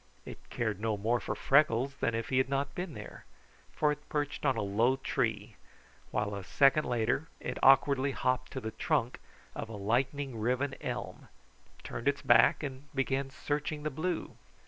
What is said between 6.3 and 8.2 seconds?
a second later it awkwardly